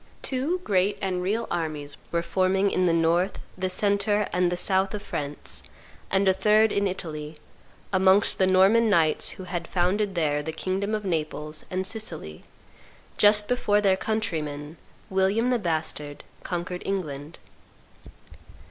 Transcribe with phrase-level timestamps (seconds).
[0.23, 4.95] Two great and real armies were forming in the north, the centre, and the south
[4.95, 5.61] of France,
[6.09, 7.37] and a third in Italy,
[7.93, 12.43] amongst the Norman knights who had founded there the kingdom of Naples and Sicily,
[13.19, 14.77] just before their countryman,
[15.11, 17.37] William the Bastard, conquered England.